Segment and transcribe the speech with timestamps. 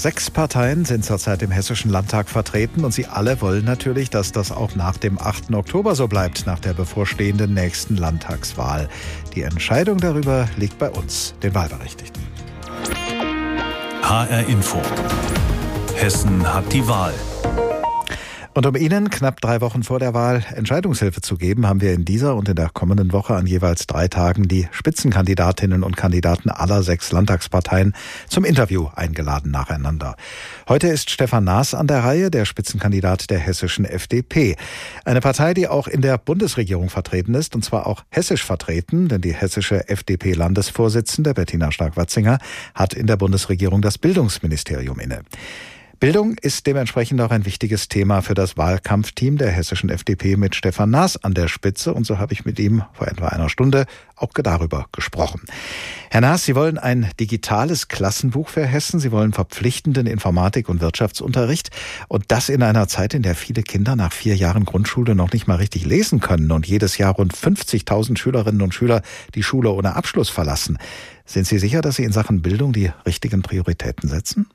[0.00, 4.50] Sechs Parteien sind zurzeit im Hessischen Landtag vertreten und sie alle wollen natürlich, dass das
[4.50, 5.52] auch nach dem 8.
[5.52, 8.88] Oktober so bleibt, nach der bevorstehenden nächsten Landtagswahl.
[9.34, 12.22] Die Entscheidung darüber liegt bei uns, den Wahlberechtigten.
[14.00, 14.80] HR Info.
[15.96, 17.12] Hessen hat die Wahl.
[18.60, 22.04] Und um Ihnen knapp drei Wochen vor der Wahl Entscheidungshilfe zu geben, haben wir in
[22.04, 26.82] dieser und in der kommenden Woche an jeweils drei Tagen die Spitzenkandidatinnen und Kandidaten aller
[26.82, 27.94] sechs Landtagsparteien
[28.28, 30.14] zum Interview eingeladen nacheinander.
[30.68, 34.56] Heute ist Stefan Naas an der Reihe, der Spitzenkandidat der hessischen FDP.
[35.06, 39.22] Eine Partei, die auch in der Bundesregierung vertreten ist, und zwar auch hessisch vertreten, denn
[39.22, 42.36] die hessische FDP-Landesvorsitzende Bettina Stark-Watzinger
[42.74, 45.22] hat in der Bundesregierung das Bildungsministerium inne.
[46.00, 50.88] Bildung ist dementsprechend auch ein wichtiges Thema für das Wahlkampfteam der hessischen FDP mit Stefan
[50.88, 51.92] Naas an der Spitze.
[51.92, 53.84] Und so habe ich mit ihm vor etwa einer Stunde
[54.16, 55.42] auch darüber gesprochen.
[56.10, 58.98] Herr Naas, Sie wollen ein digitales Klassenbuch für Hessen.
[58.98, 61.68] Sie wollen verpflichtenden Informatik- und Wirtschaftsunterricht.
[62.08, 65.48] Und das in einer Zeit, in der viele Kinder nach vier Jahren Grundschule noch nicht
[65.48, 69.02] mal richtig lesen können und jedes Jahr rund 50.000 Schülerinnen und Schüler
[69.34, 70.78] die Schule ohne Abschluss verlassen.
[71.26, 74.46] Sind Sie sicher, dass Sie in Sachen Bildung die richtigen Prioritäten setzen?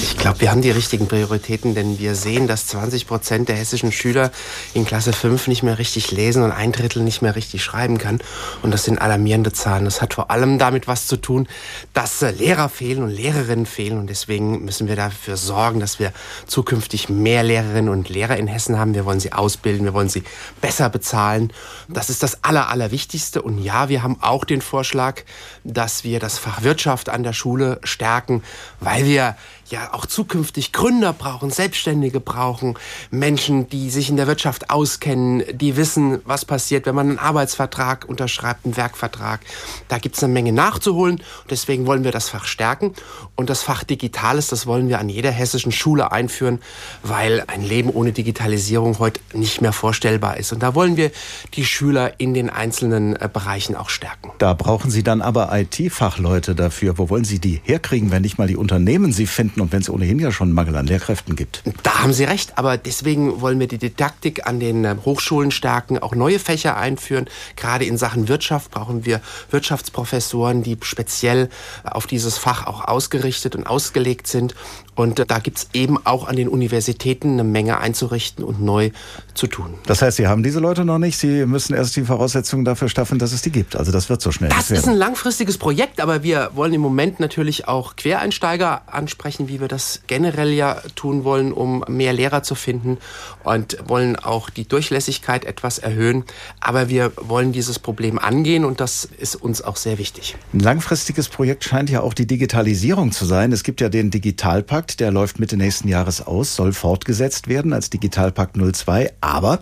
[0.00, 3.90] Ich glaube, wir haben die richtigen Prioritäten, denn wir sehen, dass 20 Prozent der hessischen
[3.90, 4.30] Schüler
[4.72, 8.20] in Klasse 5 nicht mehr richtig lesen und ein Drittel nicht mehr richtig schreiben kann.
[8.62, 9.84] Und das sind alarmierende Zahlen.
[9.84, 11.48] Das hat vor allem damit was zu tun,
[11.94, 13.98] dass äh, Lehrer fehlen und Lehrerinnen fehlen.
[13.98, 16.12] Und deswegen müssen wir dafür sorgen, dass wir
[16.46, 18.94] zukünftig mehr Lehrerinnen und Lehrer in Hessen haben.
[18.94, 20.22] Wir wollen sie ausbilden, wir wollen sie
[20.60, 21.52] besser bezahlen.
[21.88, 23.42] Das ist das Aller, Allerwichtigste.
[23.42, 25.22] Und ja, wir haben auch den Vorschlag,
[25.64, 28.44] dass wir das Fach Wirtschaft an der Schule stärken,
[28.78, 29.34] weil wir
[29.70, 32.74] ja auch zukünftig Gründer brauchen, Selbstständige brauchen,
[33.10, 38.06] Menschen, die sich in der Wirtschaft auskennen, die wissen, was passiert, wenn man einen Arbeitsvertrag
[38.08, 39.40] unterschreibt, einen Werkvertrag.
[39.88, 41.22] Da gibt es eine Menge nachzuholen.
[41.50, 42.94] Deswegen wollen wir das Fach stärken.
[43.36, 46.60] Und das Fach Digitales, das wollen wir an jeder hessischen Schule einführen,
[47.02, 50.52] weil ein Leben ohne Digitalisierung heute nicht mehr vorstellbar ist.
[50.52, 51.10] Und da wollen wir
[51.54, 54.30] die Schüler in den einzelnen äh, Bereichen auch stärken.
[54.38, 56.98] Da brauchen Sie dann aber IT-Fachleute dafür.
[56.98, 59.57] Wo wollen Sie die herkriegen, wenn nicht mal die Unternehmen sie finden?
[59.58, 61.62] Lehrkräften und wenn es ohnehin ja schon einen Mangel an Lehrkräften gibt.
[61.82, 65.98] Da haben Sie recht, aber deswegen wollen wir die Didaktik an den äh, Hochschulen stärken,
[65.98, 67.26] auch neue Fächer einführen.
[67.56, 69.20] Gerade in Sachen Wirtschaft brauchen wir
[69.50, 71.48] Wirtschaftsprofessoren, die speziell
[71.84, 74.54] auf dieses Fach auch ausgerichtet und ausgelegt sind.
[74.94, 78.90] Und da gibt es eben auch an den Universitäten eine Menge einzurichten und neu
[79.32, 79.74] zu tun.
[79.86, 81.16] Das heißt, Sie haben diese Leute noch nicht.
[81.18, 83.76] Sie müssen erst die Voraussetzungen dafür schaffen, dass es die gibt.
[83.76, 84.50] Also das wird so schnell.
[84.50, 89.60] Das ist ein langfristiges Projekt, aber wir wollen im Moment natürlich auch Quereinsteiger ansprechen, wie
[89.60, 92.98] wir das generell ja tun wollen, um mehr Lehrer zu finden
[93.44, 96.24] und wollen auch die Durchlässigkeit etwas erhöhen.
[96.60, 100.36] Aber wir wollen dieses Problem angehen und das ist uns auch sehr wichtig.
[100.52, 103.52] Ein langfristiges Projekt scheint ja auch die Digitalisierung zu sein.
[103.52, 107.90] Es gibt ja den Digitalpakt der läuft Mitte nächsten Jahres aus, soll fortgesetzt werden als
[107.90, 109.12] Digitalpakt 02.
[109.20, 109.60] Aber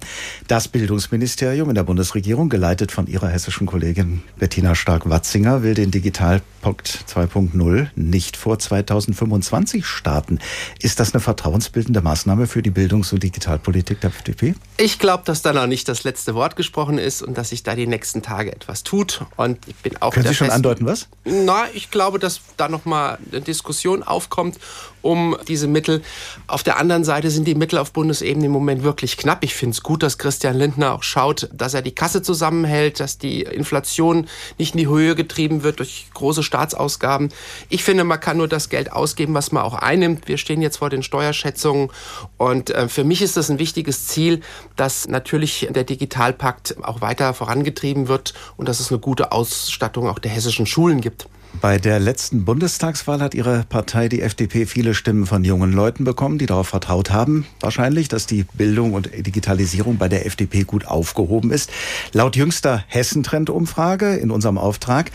[0.48, 7.04] das Bildungsministerium in der Bundesregierung, geleitet von ihrer hessischen Kollegin Bettina Stark-Watzinger, will den Digitalpakt
[7.08, 10.38] 2.0 nicht vor 2025 starten.
[10.80, 14.54] Ist das eine vertrauensbildende Maßnahme für die Bildungs- und Digitalpolitik der FDP?
[14.78, 17.74] Ich glaube, dass da noch nicht das letzte Wort gesprochen ist und dass sich da
[17.74, 19.24] die nächsten Tage etwas tut.
[19.36, 21.08] Und ich bin auch Können Sie schon andeuten, was?
[21.24, 24.58] Na, ich glaube, dass da noch mal eine Diskussion aufkommt
[25.06, 26.02] um diese Mittel.
[26.48, 29.44] Auf der anderen Seite sind die Mittel auf Bundesebene im Moment wirklich knapp.
[29.44, 33.16] Ich finde es gut, dass Christian Lindner auch schaut, dass er die Kasse zusammenhält, dass
[33.16, 34.26] die Inflation
[34.58, 37.28] nicht in die Höhe getrieben wird durch große Staatsausgaben.
[37.68, 40.28] Ich finde, man kann nur das Geld ausgeben, was man auch einnimmt.
[40.28, 41.90] Wir stehen jetzt vor den Steuerschätzungen
[42.38, 44.40] und äh, für mich ist das ein wichtiges Ziel,
[44.76, 50.18] dass natürlich der Digitalpakt auch weiter vorangetrieben wird und dass es eine gute Ausstattung auch
[50.18, 51.28] der hessischen Schulen gibt.
[51.60, 56.38] Bei der letzten Bundestagswahl hat Ihre Partei, die FDP, viele Stimmen von jungen Leuten bekommen,
[56.38, 61.50] die darauf vertraut haben, wahrscheinlich, dass die Bildung und Digitalisierung bei der FDP gut aufgehoben
[61.50, 61.70] ist.
[62.12, 65.10] Laut jüngster Hessentrend-Umfrage in unserem Auftrag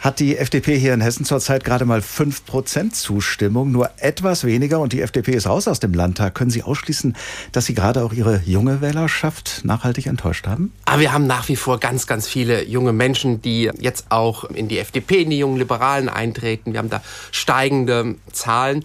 [0.00, 4.92] hat die FDP hier in Hessen zurzeit gerade mal 5% Zustimmung, nur etwas weniger und
[4.92, 6.34] die FDP ist raus aus dem Landtag.
[6.34, 7.16] Können Sie ausschließen,
[7.52, 10.72] dass Sie gerade auch Ihre junge Wählerschaft nachhaltig enttäuscht haben?
[10.86, 14.44] Aber ah, wir haben nach wie vor ganz, ganz viele junge Menschen, die jetzt auch
[14.44, 16.72] in die FDP, in die jungen Liberalen eintreten.
[16.72, 18.84] Wir haben da steigende Zahlen.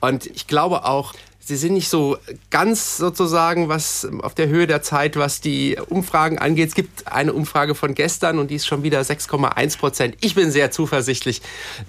[0.00, 1.12] Und ich glaube auch,
[1.46, 2.16] Sie sind nicht so
[2.48, 6.70] ganz sozusagen was auf der Höhe der Zeit, was die Umfragen angeht.
[6.70, 10.16] Es gibt eine Umfrage von gestern und die ist schon wieder 6,1 Prozent.
[10.22, 11.42] Ich bin sehr zuversichtlich,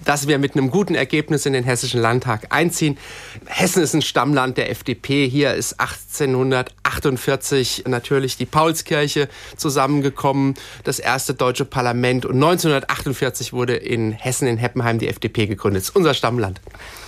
[0.04, 2.98] dass wir mit einem guten Ergebnis in den Hessischen Landtag einziehen.
[3.46, 5.26] Hessen ist ein Stammland der FDP.
[5.26, 10.52] Hier ist 1848 natürlich die Paulskirche zusammengekommen,
[10.84, 12.26] das erste deutsche Parlament.
[12.26, 15.84] Und 1948 wurde in Hessen in Heppenheim die FDP gegründet.
[15.84, 16.60] Das ist unser Stammland.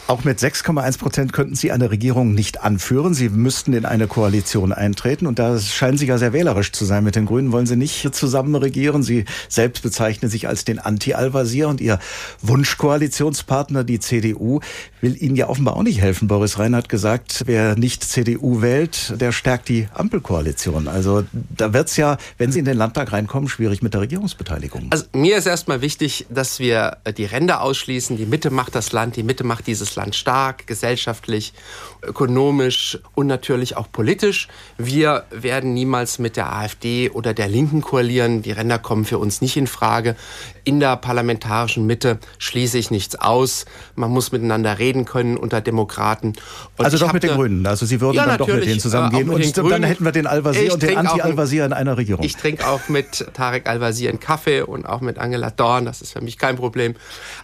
[0.08, 3.12] Auch mit 6,1 Prozent könnten Sie eine Regierung nicht anführen.
[3.12, 5.26] Sie müssten in eine Koalition eintreten.
[5.26, 7.04] Und da scheinen Sie ja sehr wählerisch zu sein.
[7.04, 9.02] Mit den Grünen wollen Sie nicht zusammen regieren.
[9.02, 11.98] Sie selbst bezeichnen sich als den Anti-Al-Wazir und Ihr
[12.40, 14.60] Wunschkoalitionspartner, die CDU,
[15.02, 16.26] will Ihnen ja offenbar auch nicht helfen.
[16.26, 20.88] Boris Rhein hat gesagt, wer nicht CDU wählt, der stärkt die Ampelkoalition.
[20.88, 21.24] Also
[21.54, 24.86] da wird es ja, wenn Sie in den Landtag reinkommen, schwierig mit der Regierungsbeteiligung.
[24.88, 28.16] Also mir ist erstmal wichtig, dass wir die Ränder ausschließen.
[28.16, 31.52] Die Mitte macht das Land, die Mitte macht dieses Land stark, gesellschaftlich,
[32.02, 34.48] ökonomisch und natürlich auch politisch.
[34.76, 38.42] Wir werden niemals mit der AfD oder der Linken koalieren.
[38.42, 40.16] Die Ränder kommen für uns nicht in Frage.
[40.64, 43.64] In der parlamentarischen Mitte schließe ich nichts aus.
[43.94, 46.34] Man muss miteinander reden können unter Demokraten.
[46.76, 47.66] Und also doch mit den Grünen.
[47.66, 49.30] Also Sie würden ja, dann doch mit denen zusammengehen.
[49.30, 52.24] Und den dann hätten wir den Al-Wazir und den Anti-Al-Wazir in einer Regierung.
[52.24, 55.84] Ich trinke auch mit Tarek Al-Wazir einen Kaffee und auch mit Angela Dorn.
[55.84, 56.94] Das ist für mich kein Problem.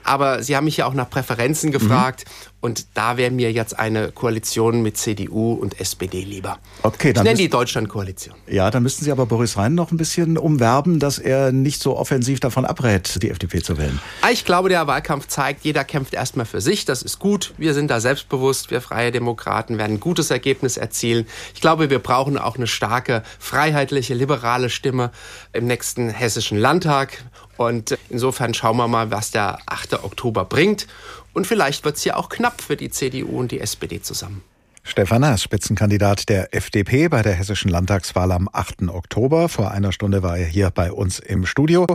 [0.02, 2.24] Aber Sie haben mich ja auch nach Präferenzen gefragt.
[2.26, 2.43] Mhm.
[2.60, 6.58] Und da wäre mir jetzt eine Koalition mit CDU und SPD lieber.
[6.82, 8.34] Okay, dann ich nenne die Deutschland-Koalition.
[8.46, 11.96] Ja, dann müssten Sie aber Boris Rhein noch ein bisschen umwerben, dass er nicht so
[11.96, 14.00] offensiv davon abrät, die FDP zu wählen.
[14.22, 16.84] Ah, ich glaube, der Wahlkampf zeigt, jeder kämpft erstmal für sich.
[16.84, 17.52] Das ist gut.
[17.58, 18.70] Wir sind da selbstbewusst.
[18.70, 21.26] Wir Freie Demokraten werden ein gutes Ergebnis erzielen.
[21.54, 25.10] Ich glaube, wir brauchen auch eine starke, freiheitliche, liberale Stimme
[25.52, 27.24] im nächsten hessischen Landtag.
[27.56, 30.04] Und insofern schauen wir mal, was der 8.
[30.04, 30.86] Oktober bringt.
[31.32, 34.42] Und vielleicht wird es ja auch knapp für die CDU und die SPD zusammen.
[34.86, 38.88] Stefan Naas, Spitzenkandidat der FDP bei der hessischen Landtagswahl am 8.
[38.88, 39.48] Oktober.
[39.48, 41.86] Vor einer Stunde war er hier bei uns im Studio.